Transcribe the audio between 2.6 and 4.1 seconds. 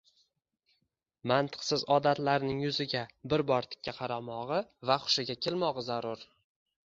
yuziga bir bor tikka